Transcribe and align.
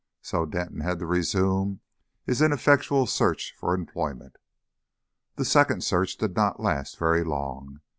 So 0.23 0.47
Denton 0.47 0.79
had 0.81 0.97
to 0.97 1.05
resume 1.05 1.81
his 2.25 2.41
ineffectual 2.41 3.05
search 3.05 3.53
for 3.55 3.75
employment. 3.75 4.37
This 5.35 5.51
second 5.51 5.83
search 5.83 6.17
did 6.17 6.35
not 6.35 6.59
last 6.59 6.97
very 6.97 7.23
long. 7.23 7.81